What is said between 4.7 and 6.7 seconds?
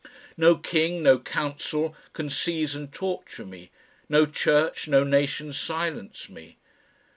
no nation silence me.